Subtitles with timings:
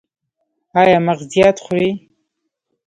[0.79, 1.89] ایا مغزيات خورئ؟